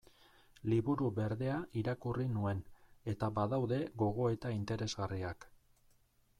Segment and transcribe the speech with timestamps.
[0.71, 2.63] Liburu Berdea irakurri nuen,
[3.15, 5.51] eta badaude gogoeta interesgarriak.